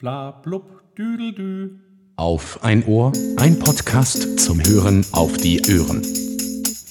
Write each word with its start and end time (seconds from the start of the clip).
Bla 0.00 0.30
blub 0.30 0.94
düdeldü. 0.96 1.70
Auf 2.14 2.62
ein 2.62 2.84
Ohr, 2.86 3.10
ein 3.36 3.58
Podcast 3.58 4.38
zum 4.38 4.64
Hören 4.64 5.04
auf 5.10 5.38
die 5.38 5.60
Ohren. 5.60 6.06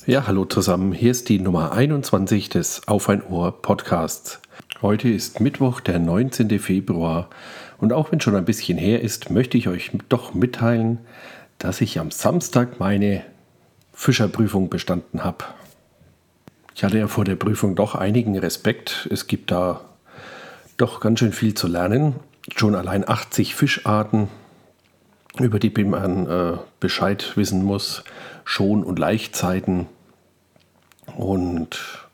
Ja, 0.05 0.27
hallo 0.27 0.43
zusammen. 0.43 0.91
Hier 0.91 1.11
ist 1.11 1.29
die 1.29 1.39
Nummer 1.39 1.71
21 1.71 2.49
des 2.49 2.85
Auf 2.85 3.07
ein 3.07 3.25
Ohr 3.25 3.61
Podcasts. 3.61 4.41
Heute 4.81 5.07
ist 5.07 5.39
Mittwoch, 5.39 5.79
der 5.79 5.99
19. 5.99 6.59
Februar. 6.59 7.29
Und 7.77 7.93
auch 7.93 8.11
wenn 8.11 8.19
schon 8.19 8.35
ein 8.35 8.43
bisschen 8.43 8.77
her 8.77 9.01
ist, 9.01 9.29
möchte 9.29 9.57
ich 9.57 9.69
euch 9.69 9.91
doch 10.09 10.33
mitteilen, 10.33 10.97
dass 11.59 11.79
ich 11.79 12.01
am 12.01 12.11
Samstag 12.11 12.81
meine 12.81 13.23
Fischerprüfung 13.93 14.67
bestanden 14.67 15.23
habe. 15.23 15.45
Ich 16.75 16.83
hatte 16.83 16.97
ja 16.97 17.07
vor 17.07 17.23
der 17.23 17.37
Prüfung 17.37 17.73
doch 17.73 17.95
einigen 17.95 18.37
Respekt. 18.37 19.07
Es 19.09 19.27
gibt 19.27 19.49
da 19.49 19.79
doch 20.75 20.99
ganz 20.99 21.19
schön 21.19 21.31
viel 21.31 21.53
zu 21.53 21.69
lernen. 21.69 22.15
Schon 22.55 22.75
allein 22.75 23.07
80 23.07 23.55
Fischarten, 23.55 24.29
über 25.39 25.59
die 25.59 25.69
man 25.83 26.27
äh, 26.27 26.57
Bescheid 26.79 27.35
wissen 27.35 27.63
muss. 27.63 28.03
Schon- 28.45 28.83
und 28.83 28.99
Laichzeiten. 28.99 29.87
Und 31.17 32.07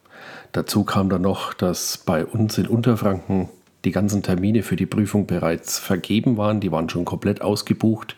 dazu 0.52 0.84
kam 0.84 1.10
dann 1.10 1.22
noch, 1.22 1.54
dass 1.54 1.98
bei 1.98 2.26
uns 2.26 2.58
in 2.58 2.68
Unterfranken 2.68 3.50
die 3.86 3.92
ganzen 3.92 4.24
Termine 4.24 4.64
für 4.64 4.76
die 4.76 4.86
Prüfung 4.86 5.28
bereits 5.28 5.78
vergeben 5.78 6.38
waren. 6.38 6.60
Die 6.60 6.72
waren 6.72 6.90
schon 6.90 7.06
komplett 7.06 7.42
ausgebucht. 7.42 8.16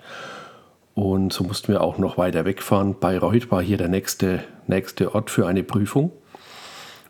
Und 0.94 1.34
so 1.34 1.44
mussten 1.44 1.74
wir 1.74 1.82
auch 1.82 1.98
noch 1.98 2.18
weiter 2.18 2.46
wegfahren. 2.46 3.00
Bayreuth 3.00 3.52
war 3.52 3.62
hier 3.62 3.78
der 3.78 3.90
nächste, 3.90 4.44
nächste 4.68 5.14
Ort 5.14 5.30
für 5.30 5.46
eine 5.48 5.64
Prüfung. 5.64 6.12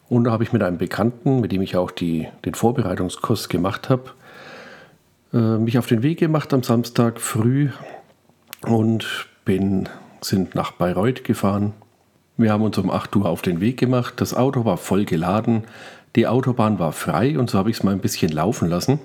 Und 0.10 0.26
da 0.26 0.32
habe 0.32 0.44
ich 0.44 0.54
mit 0.54 0.64
einem 0.64 0.78
Bekannten, 0.78 1.42
mit 1.42 1.52
dem 1.52 1.62
ich 1.62 1.76
auch 1.76 1.92
die, 1.92 2.28
den 2.46 2.54
Vorbereitungskurs 2.54 3.50
gemacht 3.50 3.90
habe, 3.90 4.12
äh, 5.36 5.58
mich 5.58 5.78
auf 5.78 5.86
den 5.86 6.02
Weg 6.02 6.20
gemacht 6.20 6.54
am 6.54 6.64
Samstag 6.64 7.20
früh 7.20 7.70
und 8.62 9.28
bin, 9.44 9.90
sind 10.22 10.56
nach 10.56 10.72
Bayreuth 10.72 11.26
gefahren. 11.26 11.74
Wir 12.38 12.52
haben 12.52 12.64
uns 12.64 12.78
um 12.78 12.90
8 12.90 13.16
Uhr 13.18 13.28
auf 13.28 13.42
den 13.42 13.60
Weg 13.60 13.78
gemacht. 13.78 14.16
Das 14.18 14.34
Auto 14.34 14.64
war 14.64 14.78
voll 14.78 15.04
geladen. 15.04 15.64
Die 16.16 16.26
Autobahn 16.28 16.80
war 16.80 16.94
frei 16.94 17.38
und 17.38 17.50
so 17.50 17.58
habe 17.58 17.70
ich 17.70 17.78
es 17.78 17.84
mal 17.84 17.92
ein 17.92 18.00
bisschen 18.00 18.32
laufen 18.32 18.70
lassen. 18.70 19.00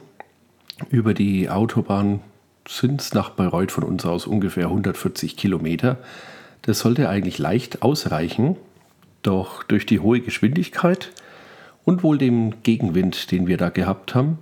Über 0.88 1.14
die 1.14 1.50
Autobahn 1.50 2.20
sind 2.68 3.00
es 3.00 3.12
nach 3.12 3.30
Bayreuth 3.30 3.72
von 3.72 3.84
uns 3.84 4.06
aus 4.06 4.26
ungefähr 4.26 4.66
140 4.66 5.36
Kilometer. 5.36 5.98
Das 6.62 6.78
sollte 6.78 7.08
eigentlich 7.08 7.38
leicht 7.38 7.82
ausreichen, 7.82 8.56
doch 9.22 9.64
durch 9.64 9.84
die 9.84 9.98
hohe 9.98 10.20
Geschwindigkeit 10.20 11.10
und 11.84 12.04
wohl 12.04 12.18
dem 12.18 12.62
Gegenwind, 12.62 13.32
den 13.32 13.48
wir 13.48 13.56
da 13.56 13.70
gehabt 13.70 14.14
haben, 14.14 14.38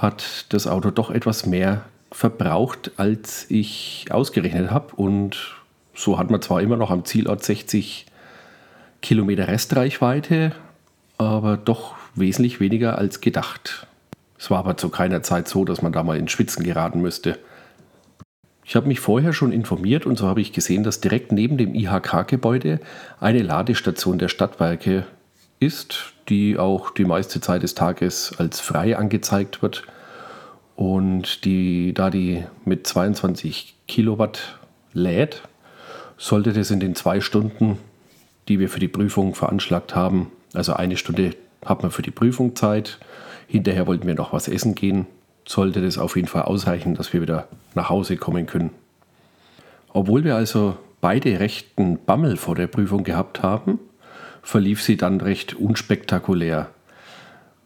hat 0.00 0.46
das 0.48 0.66
Auto 0.66 0.90
doch 0.90 1.10
etwas 1.10 1.46
mehr 1.46 1.84
verbraucht, 2.10 2.92
als 2.96 3.48
ich 3.50 4.06
ausgerechnet 4.10 4.70
habe. 4.70 4.96
Und 4.96 5.36
so 5.94 6.18
hat 6.18 6.30
man 6.30 6.40
zwar 6.40 6.62
immer 6.62 6.76
noch 6.76 6.90
am 6.90 7.04
Zielort 7.04 7.44
60 7.44 8.06
Kilometer 9.02 9.46
Restreichweite, 9.46 10.52
aber 11.18 11.56
doch 11.56 11.94
wesentlich 12.14 12.60
weniger 12.60 12.98
als 12.98 13.20
gedacht. 13.20 13.86
Es 14.38 14.50
war 14.50 14.58
aber 14.58 14.76
zu 14.78 14.88
keiner 14.88 15.22
Zeit 15.22 15.48
so, 15.48 15.64
dass 15.64 15.82
man 15.82 15.92
da 15.92 16.02
mal 16.02 16.16
in 16.16 16.28
Schwitzen 16.28 16.64
geraten 16.64 17.02
müsste. 17.02 17.38
Ich 18.64 18.76
habe 18.76 18.88
mich 18.88 19.00
vorher 19.00 19.32
schon 19.32 19.52
informiert 19.52 20.06
und 20.06 20.16
so 20.16 20.26
habe 20.26 20.40
ich 20.40 20.52
gesehen, 20.52 20.82
dass 20.82 21.00
direkt 21.00 21.32
neben 21.32 21.58
dem 21.58 21.74
IHK-Gebäude 21.74 22.80
eine 23.20 23.42
Ladestation 23.42 24.18
der 24.18 24.28
Stadtwerke 24.28 25.06
ist, 25.58 26.12
die 26.30 26.56
auch 26.56 26.90
die 26.90 27.04
meiste 27.04 27.40
Zeit 27.40 27.62
des 27.62 27.74
Tages 27.74 28.32
als 28.38 28.60
frei 28.60 28.96
angezeigt 28.96 29.62
wird 29.62 29.84
und 30.76 31.44
die, 31.44 31.92
da 31.92 32.08
die 32.08 32.44
mit 32.64 32.86
22 32.86 33.74
Kilowatt 33.86 34.58
lädt, 34.94 35.42
sollte 36.16 36.52
das 36.52 36.70
in 36.70 36.80
den 36.80 36.94
zwei 36.94 37.20
Stunden, 37.20 37.78
die 38.48 38.58
wir 38.58 38.68
für 38.68 38.80
die 38.80 38.88
Prüfung 38.88 39.34
veranschlagt 39.34 39.94
haben, 39.94 40.30
also 40.54 40.72
eine 40.72 40.96
Stunde 40.96 41.32
hat 41.64 41.82
man 41.82 41.90
für 41.90 42.02
die 42.02 42.10
Prüfung 42.10 42.56
Zeit, 42.56 42.98
hinterher 43.46 43.86
wollten 43.86 44.06
wir 44.06 44.14
noch 44.14 44.32
was 44.32 44.48
essen 44.48 44.74
gehen, 44.74 45.06
sollte 45.44 45.82
das 45.82 45.98
auf 45.98 46.16
jeden 46.16 46.28
Fall 46.28 46.42
ausreichen, 46.42 46.94
dass 46.94 47.12
wir 47.12 47.20
wieder 47.20 47.48
nach 47.74 47.90
Hause 47.90 48.16
kommen 48.16 48.46
können. 48.46 48.70
Obwohl 49.92 50.24
wir 50.24 50.36
also 50.36 50.76
beide 51.00 51.40
rechten 51.40 51.98
Bammel 52.04 52.36
vor 52.36 52.54
der 52.54 52.68
Prüfung 52.68 53.04
gehabt 53.04 53.42
haben, 53.42 53.80
verlief 54.42 54.82
sie 54.82 54.96
dann 54.96 55.20
recht 55.20 55.54
unspektakulär. 55.54 56.68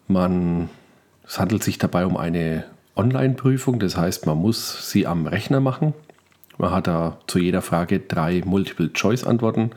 Man, 0.09 0.69
es 1.27 1.39
handelt 1.39 1.65
sich 1.65 1.79
dabei 1.79 2.07
um 2.07 2.17
eine 2.17 2.65
Online-Prüfung, 2.97 3.79
das 3.79 3.97
heißt, 3.97 4.27
man 4.27 4.39
muss 4.39 4.91
sie 4.91 5.07
am 5.07 5.27
Rechner 5.27 5.61
machen. 5.61 5.95
Man 6.59 6.71
hat 6.71 6.87
da 6.87 7.19
zu 7.27 7.39
jeder 7.39 7.63
Frage 7.63 8.01
drei 8.01 8.43
Multiple-Choice-Antworten, 8.45 9.71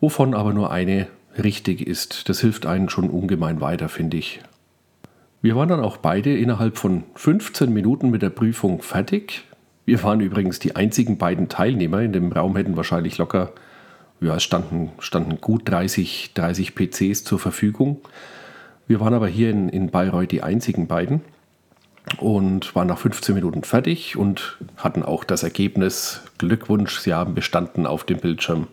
wovon 0.00 0.34
aber 0.34 0.52
nur 0.52 0.70
eine 0.70 1.06
richtig 1.42 1.86
ist. 1.86 2.28
Das 2.28 2.40
hilft 2.40 2.66
einen 2.66 2.88
schon 2.88 3.08
ungemein 3.08 3.60
weiter, 3.60 3.88
finde 3.88 4.18
ich. 4.18 4.40
Wir 5.42 5.56
waren 5.56 5.68
dann 5.68 5.80
auch 5.80 5.96
beide 5.96 6.36
innerhalb 6.36 6.76
von 6.76 7.04
15 7.14 7.72
Minuten 7.72 8.10
mit 8.10 8.20
der 8.20 8.30
Prüfung 8.30 8.82
fertig. 8.82 9.44
Wir 9.86 10.02
waren 10.02 10.20
übrigens 10.20 10.58
die 10.58 10.76
einzigen 10.76 11.16
beiden 11.16 11.48
Teilnehmer. 11.48 12.02
In 12.02 12.12
dem 12.12 12.30
Raum 12.30 12.56
hätten 12.56 12.76
wahrscheinlich 12.76 13.16
locker, 13.16 13.52
ja, 14.20 14.36
es 14.36 14.42
standen, 14.42 14.90
standen 14.98 15.40
gut 15.40 15.68
30, 15.68 16.32
30 16.34 16.74
PCs 16.74 17.24
zur 17.24 17.38
Verfügung. 17.38 18.00
Wir 18.86 19.00
waren 19.00 19.14
aber 19.14 19.28
hier 19.28 19.50
in, 19.50 19.68
in 19.68 19.90
Bayreuth 19.90 20.30
die 20.30 20.42
einzigen 20.42 20.86
beiden 20.86 21.22
und 22.18 22.74
waren 22.74 22.88
nach 22.88 22.98
15 22.98 23.34
Minuten 23.34 23.62
fertig 23.62 24.16
und 24.16 24.58
hatten 24.76 25.02
auch 25.02 25.24
das 25.24 25.42
Ergebnis 25.42 26.22
Glückwunsch, 26.38 26.98
Sie 26.98 27.14
haben 27.14 27.34
bestanden 27.34 27.86
auf 27.86 28.04
dem 28.04 28.18
Bildschirm. 28.18 28.66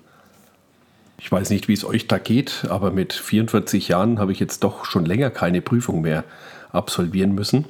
Ich 1.19 1.31
weiß 1.31 1.49
nicht, 1.49 1.67
wie 1.67 1.73
es 1.73 1.83
euch 1.83 2.07
da 2.07 2.19
geht, 2.19 2.65
aber 2.69 2.91
mit 2.91 3.13
44 3.13 3.87
Jahren 3.87 4.19
habe 4.19 4.31
ich 4.31 4.39
jetzt 4.39 4.63
doch 4.63 4.85
schon 4.85 5.05
länger 5.05 5.29
keine 5.29 5.61
Prüfung 5.61 6.01
mehr 6.01 6.23
absolvieren 6.71 7.33
müssen. 7.33 7.65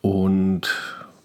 Und 0.00 0.68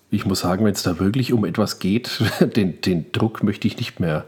ich 0.10 0.26
muss 0.26 0.40
sagen, 0.40 0.66
wenn 0.66 0.74
es 0.74 0.84
da 0.84 1.00
wirklich 1.00 1.34
um 1.34 1.46
etwas 1.46 1.80
geht, 1.80 2.22
den, 2.56 2.82
den 2.82 3.12
Druck 3.12 3.44
möchte 3.44 3.68
ich 3.68 3.78
nicht 3.78 4.00
mehr 4.00 4.26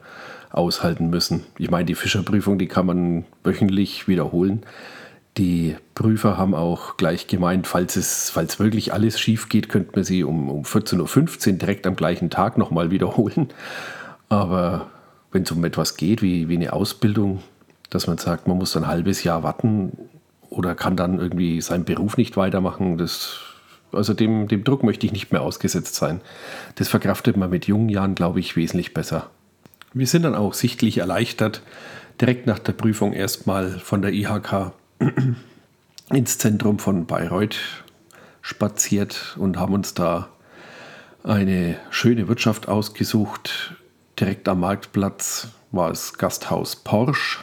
aushalten 0.51 1.09
müssen. 1.09 1.43
Ich 1.57 1.69
meine, 1.69 1.85
die 1.85 1.95
Fischerprüfung, 1.95 2.57
die 2.57 2.67
kann 2.67 2.85
man 2.85 3.25
wöchentlich 3.43 4.07
wiederholen. 4.07 4.63
Die 5.37 5.75
Prüfer 5.95 6.37
haben 6.37 6.55
auch 6.55 6.97
gleich 6.97 7.27
gemeint, 7.27 7.67
falls 7.67 7.95
es 7.95 8.29
falls 8.29 8.59
wirklich 8.59 8.93
alles 8.93 9.19
schief 9.19 9.47
geht, 9.47 9.69
könnte 9.69 9.91
man 9.95 10.03
sie 10.03 10.23
um, 10.23 10.49
um 10.49 10.63
14.15 10.63 11.51
Uhr 11.51 11.57
direkt 11.59 11.87
am 11.87 11.95
gleichen 11.95 12.29
Tag 12.29 12.57
nochmal 12.57 12.91
wiederholen. 12.91 13.49
Aber 14.27 14.89
wenn 15.31 15.43
es 15.43 15.51
um 15.51 15.63
etwas 15.63 15.97
geht, 15.97 16.21
wie, 16.21 16.49
wie 16.49 16.55
eine 16.55 16.73
Ausbildung, 16.73 17.41
dass 17.89 18.07
man 18.07 18.17
sagt, 18.17 18.47
man 18.47 18.57
muss 18.57 18.75
ein 18.75 18.87
halbes 18.87 19.23
Jahr 19.23 19.43
warten 19.43 19.91
oder 20.49 20.75
kann 20.75 20.95
dann 20.95 21.19
irgendwie 21.19 21.61
seinen 21.61 21.85
Beruf 21.85 22.17
nicht 22.17 22.35
weitermachen, 22.35 22.97
das, 22.97 23.39
also 23.91 24.13
dem, 24.13 24.47
dem 24.47 24.63
Druck 24.63 24.83
möchte 24.83 25.05
ich 25.05 25.11
nicht 25.11 25.31
mehr 25.31 25.41
ausgesetzt 25.41 25.95
sein. 25.95 26.21
Das 26.75 26.87
verkraftet 26.87 27.37
man 27.37 27.49
mit 27.49 27.67
jungen 27.67 27.89
Jahren, 27.89 28.15
glaube 28.15 28.39
ich, 28.39 28.55
wesentlich 28.55 28.93
besser. 28.93 29.29
Wir 29.93 30.07
sind 30.07 30.23
dann 30.23 30.35
auch 30.35 30.53
sichtlich 30.53 30.99
erleichtert, 30.99 31.61
direkt 32.21 32.45
nach 32.45 32.59
der 32.59 32.73
Prüfung 32.73 33.13
erstmal 33.13 33.71
von 33.71 34.01
der 34.01 34.13
IHK 34.13 34.71
ins 36.11 36.37
Zentrum 36.37 36.79
von 36.79 37.05
Bayreuth 37.05 37.83
spaziert 38.41 39.35
und 39.39 39.57
haben 39.57 39.73
uns 39.73 39.93
da 39.93 40.29
eine 41.23 41.77
schöne 41.89 42.27
Wirtschaft 42.27 42.67
ausgesucht. 42.67 43.75
Direkt 44.19 44.47
am 44.47 44.61
Marktplatz 44.61 45.47
war 45.71 45.91
es 45.91 46.17
Gasthaus 46.17 46.75
Porsche. 46.75 47.39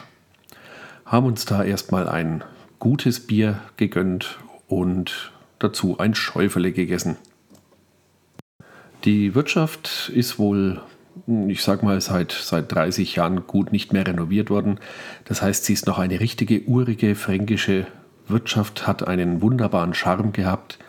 Haben 1.05 1.27
uns 1.27 1.45
da 1.45 1.63
erstmal 1.63 2.09
ein 2.09 2.43
gutes 2.79 3.25
Bier 3.25 3.59
gegönnt 3.77 4.39
und 4.67 5.31
dazu 5.59 5.99
ein 5.99 6.15
Schäufele 6.15 6.71
gegessen. 6.71 7.17
Die 9.05 9.35
Wirtschaft 9.35 10.11
ist 10.13 10.39
wohl 10.39 10.81
ich 11.47 11.63
sag 11.63 11.83
mal, 11.83 11.99
seit, 12.01 12.31
seit 12.31 12.71
30 12.71 13.15
Jahren 13.15 13.47
gut 13.47 13.71
nicht 13.71 13.93
mehr 13.93 14.05
renoviert 14.05 14.49
worden. 14.49 14.79
Das 15.25 15.41
heißt, 15.41 15.65
sie 15.65 15.73
ist 15.73 15.87
noch 15.87 15.99
eine 15.99 16.19
richtige 16.19 16.63
urige 16.63 17.15
fränkische 17.15 17.87
Wirtschaft, 18.27 18.87
hat 18.87 19.07
einen 19.07 19.41
wunderbaren 19.41 19.93
Charme 19.93 20.31
gehabt. 20.31 20.79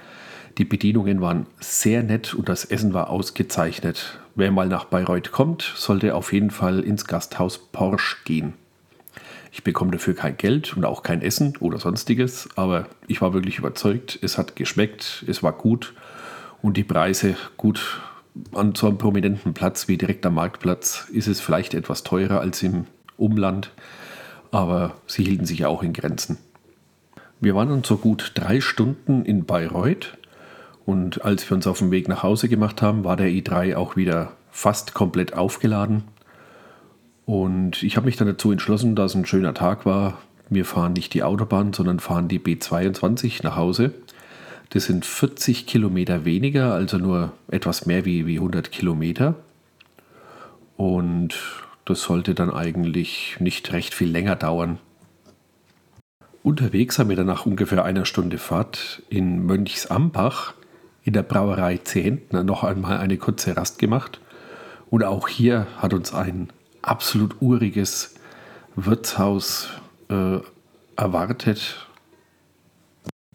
Die 0.58 0.64
Bedienungen 0.64 1.20
waren 1.20 1.46
sehr 1.60 2.02
nett 2.02 2.34
und 2.34 2.48
das 2.48 2.64
Essen 2.64 2.92
war 2.92 3.10
ausgezeichnet. 3.10 4.18
Wer 4.34 4.50
mal 4.50 4.68
nach 4.68 4.86
Bayreuth 4.86 5.30
kommt, 5.30 5.72
sollte 5.76 6.14
auf 6.14 6.32
jeden 6.32 6.50
Fall 6.50 6.80
ins 6.80 7.06
Gasthaus 7.06 7.58
Porsche 7.58 8.16
gehen. 8.24 8.54
Ich 9.52 9.64
bekomme 9.64 9.90
dafür 9.90 10.14
kein 10.14 10.36
Geld 10.36 10.76
und 10.76 10.84
auch 10.84 11.02
kein 11.02 11.22
Essen 11.22 11.56
oder 11.58 11.78
sonstiges, 11.78 12.48
aber 12.56 12.86
ich 13.06 13.20
war 13.20 13.32
wirklich 13.32 13.58
überzeugt, 13.58 14.18
es 14.22 14.38
hat 14.38 14.56
geschmeckt, 14.56 15.24
es 15.26 15.42
war 15.42 15.52
gut 15.52 15.94
und 16.62 16.76
die 16.76 16.84
Preise 16.84 17.36
gut 17.56 18.00
an 18.52 18.74
so 18.74 18.86
einem 18.86 18.98
prominenten 18.98 19.54
Platz 19.54 19.88
wie 19.88 19.96
direkt 19.96 20.24
am 20.26 20.34
Marktplatz 20.34 21.08
ist 21.12 21.28
es 21.28 21.40
vielleicht 21.40 21.74
etwas 21.74 22.04
teurer 22.04 22.40
als 22.40 22.62
im 22.62 22.86
Umland, 23.16 23.72
aber 24.50 24.94
sie 25.06 25.24
hielten 25.24 25.46
sich 25.46 25.66
auch 25.66 25.82
in 25.82 25.92
Grenzen. 25.92 26.38
Wir 27.40 27.54
waren 27.54 27.68
dann 27.68 27.84
so 27.84 27.96
gut 27.96 28.32
drei 28.34 28.60
Stunden 28.60 29.24
in 29.24 29.44
Bayreuth 29.44 30.18
Und 30.88 31.22
als 31.22 31.48
wir 31.50 31.54
uns 31.54 31.66
auf 31.66 31.80
den 31.80 31.90
Weg 31.90 32.08
nach 32.08 32.22
Hause 32.22 32.48
gemacht 32.48 32.80
haben, 32.80 33.04
war 33.04 33.14
der 33.14 33.26
i3 33.26 33.76
auch 33.76 33.94
wieder 33.96 34.32
fast 34.50 34.94
komplett 34.94 35.34
aufgeladen. 35.34 36.04
Und 37.28 37.82
ich 37.82 37.98
habe 37.98 38.06
mich 38.06 38.16
dann 38.16 38.26
dazu 38.26 38.52
entschlossen, 38.52 38.96
da 38.96 39.04
es 39.04 39.14
ein 39.14 39.26
schöner 39.26 39.52
Tag 39.52 39.84
war, 39.84 40.16
wir 40.48 40.64
fahren 40.64 40.94
nicht 40.94 41.12
die 41.12 41.22
Autobahn, 41.22 41.74
sondern 41.74 42.00
fahren 42.00 42.26
die 42.26 42.38
B22 42.38 43.40
nach 43.42 43.54
Hause. 43.54 43.92
Das 44.70 44.86
sind 44.86 45.04
40 45.04 45.66
Kilometer 45.66 46.24
weniger, 46.24 46.72
also 46.72 46.96
nur 46.96 47.32
etwas 47.50 47.84
mehr 47.84 48.06
wie, 48.06 48.24
wie 48.26 48.36
100 48.36 48.72
Kilometer. 48.72 49.34
Und 50.78 51.34
das 51.84 52.00
sollte 52.00 52.34
dann 52.34 52.50
eigentlich 52.50 53.36
nicht 53.40 53.74
recht 53.74 53.92
viel 53.92 54.08
länger 54.08 54.34
dauern. 54.34 54.78
Unterwegs 56.42 56.98
haben 56.98 57.10
wir 57.10 57.16
dann 57.16 57.26
nach 57.26 57.44
ungefähr 57.44 57.84
einer 57.84 58.06
Stunde 58.06 58.38
Fahrt 58.38 59.02
in 59.10 59.44
Mönchsambach 59.44 60.54
in 61.04 61.12
der 61.12 61.24
Brauerei 61.24 61.76
Zehntner 61.76 62.42
noch 62.42 62.64
einmal 62.64 62.96
eine 62.96 63.18
kurze 63.18 63.54
Rast 63.54 63.78
gemacht. 63.78 64.18
Und 64.88 65.04
auch 65.04 65.28
hier 65.28 65.66
hat 65.76 65.92
uns 65.92 66.14
ein 66.14 66.48
absolut 66.88 67.36
uriges 67.40 68.14
Wirtshaus 68.76 69.68
äh, 70.08 70.38
erwartet. 70.96 71.86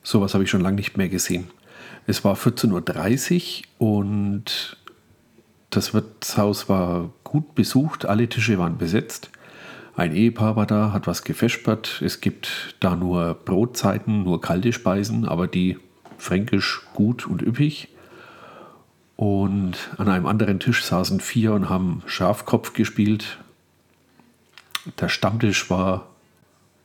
Sowas 0.02 0.34
habe 0.34 0.44
ich 0.44 0.50
schon 0.50 0.62
lange 0.62 0.76
nicht 0.76 0.98
mehr 0.98 1.10
gesehen. 1.10 1.48
Es 2.06 2.24
war 2.24 2.36
14.30 2.36 3.64
Uhr 3.80 3.98
und 3.98 4.78
das 5.70 5.94
Wirtshaus 5.94 6.70
war 6.70 7.12
gut 7.24 7.56
besucht, 7.56 8.06
alle 8.06 8.28
Tische 8.28 8.58
waren 8.58 8.78
besetzt. 8.78 9.30
Ein 9.96 10.16
Ehepaar 10.16 10.56
war 10.56 10.66
da, 10.66 10.92
hat 10.92 11.08
was 11.08 11.24
gefespert. 11.24 12.02
Es 12.04 12.20
gibt 12.20 12.76
da 12.80 12.96
nur 12.96 13.36
Brotzeiten, 13.36 14.24
nur 14.24 14.42
kalte 14.42 14.74
Speisen, 14.74 15.26
aber 15.26 15.48
die 15.48 15.78
fränkisch 16.18 16.82
gut 16.94 17.28
und 17.28 17.42
üppig. 17.42 17.90
Und 19.16 19.78
an 19.98 20.10
einem 20.10 20.26
anderen 20.26 20.60
Tisch 20.60 20.84
saßen 20.84 21.20
vier 21.20 21.54
und 21.54 21.70
haben 21.70 22.02
Schafkopf 22.08 22.74
gespielt. 22.74 23.38
Der 25.00 25.10
Stammtisch 25.10 25.70
war 25.70 26.08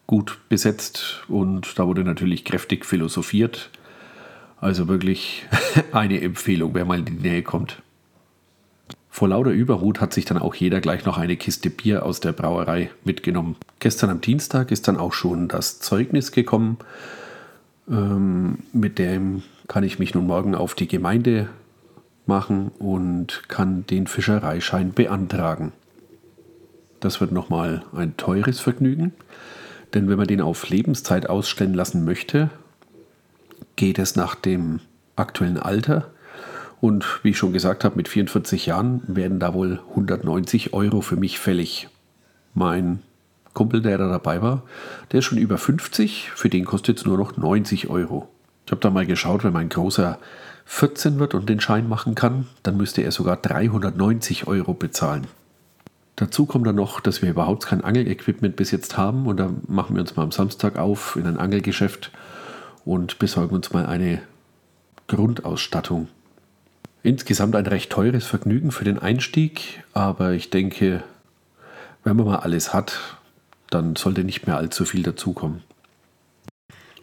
gut 0.07 0.39
besetzt 0.49 1.25
und 1.29 1.79
da 1.79 1.87
wurde 1.87 2.05
natürlich 2.05 2.45
kräftig 2.45 2.87
philosophiert. 2.87 3.71
Also 4.61 4.89
wirklich 4.89 5.47
eine 5.93 6.21
Empfehlung, 6.21 6.75
wer 6.75 6.85
mal 6.85 6.99
in 6.99 7.05
die 7.05 7.13
Nähe 7.13 7.43
kommt. 7.43 7.83
Vor 9.11 9.29
lauter 9.29 9.51
Überhut 9.51 10.01
hat 10.01 10.13
sich 10.13 10.25
dann 10.27 10.39
auch 10.39 10.55
jeder 10.55 10.81
gleich 10.81 11.05
noch 11.05 11.19
eine 11.19 11.37
Kiste 11.37 11.71
Bier 11.71 12.07
aus 12.07 12.21
der 12.21 12.33
Brauerei 12.33 12.91
mitgenommen. 13.05 13.57
Gestern 13.81 14.11
am 14.11 14.21
Dienstag 14.21 14.71
ist 14.71 14.87
dann 14.87 14.97
auch 14.97 15.13
schon 15.13 15.49
das 15.49 15.81
Zeugnis 15.81 16.31
gekommen. 16.31 16.79
Ähm, 17.91 18.59
mit 18.73 18.99
dem 18.99 19.43
kann 19.67 19.83
ich 19.83 19.99
mich 19.99 20.15
nun 20.15 20.27
morgen 20.27 20.55
auf 20.55 20.75
die 20.75 20.87
Gemeinde 20.87 21.49
machen 22.27 22.71
und 22.79 23.43
kann 23.49 23.87
den 23.87 24.07
Fischereischein 24.07 24.93
beantragen. 24.93 25.73
Das 27.01 27.21
wird 27.21 27.33
nochmal 27.33 27.83
ein 27.95 28.17
teures 28.17 28.61
Vergnügen. 28.61 29.13
Denn 29.95 30.09
wenn 30.09 30.19
man 30.19 30.27
den 30.27 30.41
auf 30.41 30.69
Lebenszeit 30.69 31.29
ausstellen 31.29 31.75
lassen 31.75 32.05
möchte, 32.05 32.51
geht 33.77 33.99
es 33.99 34.17
nach 34.17 34.35
dem 34.35 34.81
aktuellen 35.17 35.59
Alter. 35.59 36.11
Und 36.81 37.21
wie 37.23 37.31
ich 37.31 37.39
schon 37.39 37.53
gesagt 37.53 37.85
habe, 37.85 37.97
mit 37.97 38.09
44 38.09 38.67
Jahren 38.67 39.03
werden 39.07 39.41
da 39.41 39.55
wohl 39.55 39.81
190 39.91 40.73
Euro 40.75 41.01
für 41.01 41.17
mich 41.17 41.39
fällig. 41.39 41.89
Mein 42.55 43.03
Kumpel, 43.55 43.83
der 43.83 43.99
da 43.99 44.09
dabei 44.09 44.43
war, 44.43 44.63
der 45.11 45.21
ist 45.21 45.25
schon 45.25 45.39
über 45.39 45.59
50, 45.59 46.31
für 46.35 46.49
den 46.49 46.65
kostet 46.65 46.99
es 46.99 47.07
nur 47.07 47.19
noch 47.19 47.37
90 47.37 47.89
Euro. 47.89 48.29
Ich 48.67 48.71
habe 48.71 48.81
da 48.81 48.91
mal 48.91 49.07
geschaut, 49.07 49.45
wenn 49.45 49.53
mein 49.53 49.71
Großer 49.71 50.19
14 50.67 51.19
wird 51.19 51.35
und 51.35 51.49
den 51.49 51.61
Schein 51.61 51.89
machen 51.89 52.15
kann, 52.15 52.47
dann 52.63 52.77
müsste 52.77 53.03
er 53.03 53.11
sogar 53.11 53.37
390 53.37 54.47
Euro 54.47 54.75
bezahlen. 54.75 55.27
Dazu 56.19 56.47
kommt 56.47 56.67
dann 56.67 56.75
noch, 56.75 56.99
dass 56.99 57.23
wir 57.23 57.31
überhaupt 57.31 57.67
kein 57.67 57.85
Angelequipment 57.85 58.57
bis 58.57 58.73
jetzt 58.73 58.97
haben 58.97 59.27
und 59.29 59.37
da 59.37 59.53
machen 59.69 59.95
wir 59.95 60.01
uns 60.01 60.17
mal 60.17 60.25
am 60.25 60.33
Samstag 60.33 60.77
auf 60.77 61.15
in 61.15 61.29
ein 61.29 61.37
Angelgeschäft 61.37 62.11
und 62.85 63.21
besorgen 63.21 63.55
uns 63.55 63.73
mal 63.73 63.87
eine 63.87 64.21
Grundausstattung. 65.07 66.09
Insgesamt 67.05 67.55
ein 67.55 67.67
recht 67.67 67.93
teures 67.93 68.27
Vergnügen 68.27 68.73
für 68.73 68.83
den 68.83 68.99
Einstieg, 68.99 69.85
aber 69.93 70.33
ich 70.33 70.51
denke, 70.51 71.05
wenn 72.03 72.17
man 72.17 72.27
mal 72.27 72.41
alles 72.41 72.75
hat, 72.75 72.99
dann 73.71 73.95
sollte 73.95 74.25
nicht 74.25 74.45
mehr 74.45 74.57
allzu 74.57 74.85
viel 74.85 75.05
dazukommen. 75.05 75.63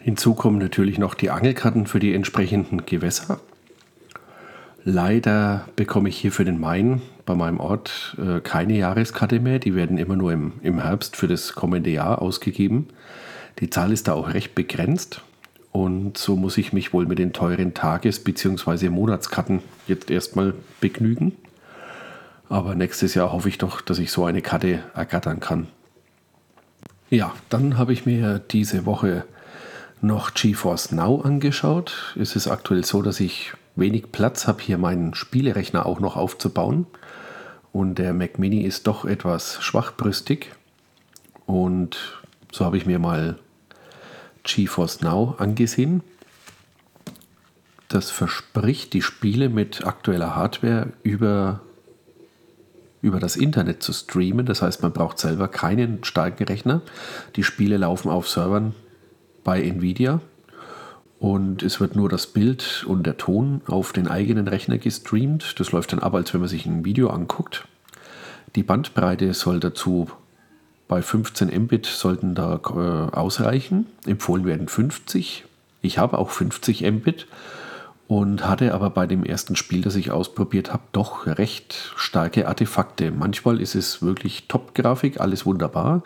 Hinzu 0.01 0.33
kommen 0.33 0.57
natürlich 0.57 0.97
noch 0.97 1.13
die 1.13 1.29
Angelkarten 1.29 1.88
für 1.88 2.00
die 2.00 2.13
entsprechenden 2.13 2.85
Gewässer. 2.85 3.39
Leider 4.87 5.67
bekomme 5.75 6.09
ich 6.09 6.17
hier 6.17 6.31
für 6.31 6.45
den 6.45 6.59
Main 6.59 7.01
bei 7.25 7.33
meinem 7.33 7.59
Ort 7.59 8.15
äh, 8.19 8.39
keine 8.39 8.77
Jahreskarte 8.77 9.39
mehr. 9.39 9.57
Die 9.57 9.73
werden 9.73 9.97
immer 9.97 10.15
nur 10.15 10.31
im, 10.31 10.53
im 10.61 10.79
Herbst 10.79 11.15
für 11.15 11.27
das 11.27 11.55
kommende 11.55 11.89
Jahr 11.89 12.21
ausgegeben. 12.21 12.89
Die 13.59 13.71
Zahl 13.71 13.91
ist 13.91 14.07
da 14.07 14.13
auch 14.13 14.31
recht 14.35 14.53
begrenzt. 14.53 15.21
Und 15.71 16.19
so 16.19 16.35
muss 16.35 16.59
ich 16.59 16.71
mich 16.71 16.93
wohl 16.93 17.07
mit 17.07 17.17
den 17.17 17.33
teuren 17.33 17.73
Tages- 17.73 18.23
bzw. 18.23 18.89
Monatskarten 18.89 19.61
jetzt 19.87 20.11
erstmal 20.11 20.53
begnügen. 20.79 21.35
Aber 22.47 22.75
nächstes 22.75 23.15
Jahr 23.15 23.31
hoffe 23.31 23.49
ich 23.49 23.57
doch, 23.57 23.81
dass 23.81 23.97
ich 23.97 24.11
so 24.11 24.23
eine 24.23 24.43
Karte 24.43 24.83
ergattern 24.93 25.39
kann. 25.39 25.65
Ja, 27.09 27.33
dann 27.49 27.79
habe 27.79 27.91
ich 27.91 28.05
mir 28.05 28.38
diese 28.38 28.85
Woche 28.85 29.25
noch 29.99 30.35
GeForce 30.35 30.91
Now 30.91 31.21
angeschaut. 31.21 32.15
Es 32.19 32.35
ist 32.35 32.47
aktuell 32.47 32.85
so, 32.85 33.01
dass 33.01 33.19
ich 33.19 33.53
wenig 33.75 34.12
Platz 34.12 34.48
habe, 34.48 34.62
hier 34.62 34.77
meinen 34.77 35.13
Spielerechner 35.13 35.86
auch 35.86 36.00
noch 36.00 36.16
aufzubauen. 36.16 36.88
Und 37.72 37.95
der 37.95 38.13
Mac 38.13 38.39
Mini 38.39 38.62
ist 38.62 38.88
doch 38.88 39.06
etwas 39.06 39.62
schwachbrüstig. 39.62 40.51
Und 41.45 42.22
so 42.51 42.66
habe 42.66 42.77
ich 42.77 42.86
mir 42.86 43.00
mal 43.00 43.38
GeForce 44.44 45.01
Now 45.01 45.36
angesehen. 45.38 46.01
Das 47.89 48.12
verspricht, 48.12 48.94
die 48.94 49.01
Spiele 49.01 49.50
mit 49.50 49.86
aktueller 49.86 50.36
Hardware 50.36 50.88
über, 51.04 51.62
über 53.01 53.19
das 53.19 53.36
Internet 53.36 53.83
zu 53.83 53.94
streamen. 53.94 54.45
Das 54.45 54.62
heißt, 54.62 54.81
man 54.81 54.94
braucht 54.94 55.19
selber 55.19 55.48
keinen 55.48 56.04
starken 56.04 56.45
Rechner. 56.45 56.81
Die 57.36 57.44
Spiele 57.44 57.77
laufen 57.77 58.10
auf 58.10 58.30
Servern 58.30 58.74
bei 59.44 59.62
Nvidia 59.62 60.22
und 61.19 61.63
es 61.63 61.79
wird 61.79 61.95
nur 61.95 62.09
das 62.09 62.27
Bild 62.27 62.85
und 62.88 63.06
der 63.06 63.17
Ton 63.17 63.62
auf 63.67 63.94
den 63.94 64.07
eigenen 64.07 64.47
Rechner 64.47 64.77
gestreamt. 64.77 65.59
Das 65.59 65.71
läuft 65.71 65.94
dann 65.94 66.00
ab, 66.00 66.13
als 66.13 66.34
wenn 66.34 66.41
man 66.41 66.50
sich 66.50 66.65
ein 66.65 66.86
Video 66.86 67.10
anguckt. 67.10 67.67
Die 68.55 68.63
Bandbreite 68.63 69.34
soll 69.34 69.60
dazu 69.60 70.10
bei 70.88 71.01
15 71.01 71.50
Mbit 71.63 71.88
sollten 71.88 72.36
da 72.36 72.60
äh, 72.63 73.15
ausreichen. 73.15 73.88
Empfohlen 74.05 74.45
werden 74.45 74.67
50. 74.67 75.45
Ich 75.81 75.98
habe 75.98 76.17
auch 76.17 76.29
50 76.29 76.84
Mbit 76.84 77.27
und 78.07 78.48
hatte 78.48 78.74
aber 78.74 78.91
bei 78.91 79.07
dem 79.07 79.24
ersten 79.24 79.55
Spiel, 79.55 79.81
das 79.81 79.95
ich 79.95 80.12
ausprobiert 80.12 80.72
habe, 80.72 80.84
doch 80.91 81.25
recht 81.25 81.91
starke 81.95 82.48
Artefakte. 82.48 83.12
Manchmal 83.12 83.60
ist 83.60 83.74
es 83.74 84.03
wirklich 84.03 84.48
Top-Grafik, 84.48 85.19
alles 85.19 85.45
wunderbar 85.45 86.03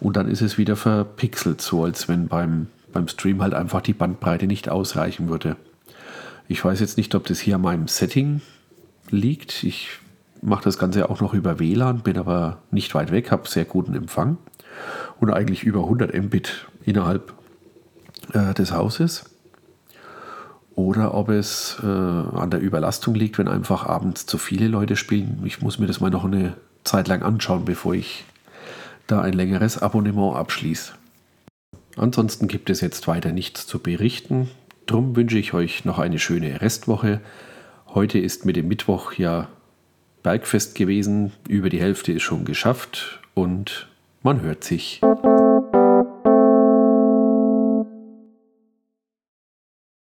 und 0.00 0.16
dann 0.16 0.28
ist 0.28 0.40
es 0.40 0.56
wieder 0.56 0.76
verpixelt, 0.76 1.60
so 1.60 1.84
als 1.84 2.08
wenn 2.08 2.28
beim 2.28 2.68
beim 2.92 3.08
Stream 3.08 3.42
halt 3.42 3.54
einfach 3.54 3.80
die 3.80 3.92
Bandbreite 3.92 4.46
nicht 4.46 4.68
ausreichen 4.68 5.28
würde. 5.28 5.56
Ich 6.48 6.64
weiß 6.64 6.80
jetzt 6.80 6.96
nicht, 6.96 7.14
ob 7.14 7.26
das 7.26 7.40
hier 7.40 7.56
an 7.56 7.62
meinem 7.62 7.88
Setting 7.88 8.40
liegt. 9.10 9.64
Ich 9.64 9.88
mache 10.42 10.64
das 10.64 10.78
Ganze 10.78 11.08
auch 11.08 11.20
noch 11.20 11.34
über 11.34 11.58
WLAN, 11.58 12.00
bin 12.00 12.18
aber 12.18 12.58
nicht 12.70 12.94
weit 12.94 13.10
weg, 13.10 13.30
habe 13.30 13.48
sehr 13.48 13.64
guten 13.64 13.94
Empfang 13.94 14.38
und 15.20 15.30
eigentlich 15.30 15.62
über 15.62 15.80
100 15.80 16.14
Mbit 16.14 16.66
innerhalb 16.84 17.32
äh, 18.32 18.54
des 18.54 18.72
Hauses. 18.72 19.24
Oder 20.74 21.14
ob 21.14 21.28
es 21.28 21.76
äh, 21.82 21.86
an 21.86 22.50
der 22.50 22.60
Überlastung 22.60 23.14
liegt, 23.14 23.38
wenn 23.38 23.48
einfach 23.48 23.86
abends 23.86 24.26
zu 24.26 24.38
viele 24.38 24.68
Leute 24.68 24.96
spielen. 24.96 25.42
Ich 25.44 25.60
muss 25.60 25.78
mir 25.78 25.86
das 25.86 26.00
mal 26.00 26.10
noch 26.10 26.24
eine 26.24 26.54
Zeit 26.82 27.08
lang 27.08 27.22
anschauen, 27.22 27.64
bevor 27.64 27.94
ich 27.94 28.24
da 29.06 29.20
ein 29.20 29.34
längeres 29.34 29.80
Abonnement 29.80 30.36
abschließe. 30.36 30.94
Ansonsten 31.96 32.48
gibt 32.48 32.70
es 32.70 32.80
jetzt 32.80 33.06
weiter 33.06 33.32
nichts 33.32 33.66
zu 33.66 33.78
berichten. 33.78 34.50
Drum 34.86 35.14
wünsche 35.14 35.38
ich 35.38 35.54
euch 35.54 35.84
noch 35.84 35.98
eine 35.98 36.18
schöne 36.18 36.60
Restwoche. 36.60 37.20
Heute 37.88 38.18
ist 38.18 38.44
mit 38.44 38.56
dem 38.56 38.68
Mittwoch 38.68 39.12
ja 39.14 39.48
Bergfest 40.22 40.74
gewesen. 40.74 41.32
Über 41.48 41.68
die 41.68 41.80
Hälfte 41.80 42.12
ist 42.12 42.22
schon 42.22 42.44
geschafft 42.44 43.20
und 43.34 43.88
man 44.22 44.40
hört 44.40 44.64
sich. 44.64 45.00